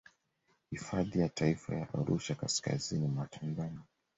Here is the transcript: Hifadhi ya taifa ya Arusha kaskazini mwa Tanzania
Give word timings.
Hifadhi 0.71 1.19
ya 1.19 1.29
taifa 1.29 1.75
ya 1.75 1.93
Arusha 1.93 2.35
kaskazini 2.35 3.07
mwa 3.07 3.25
Tanzania 3.27 3.79